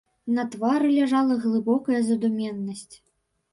[0.37, 2.95] На твары ляжала глыбокая задуменнасць.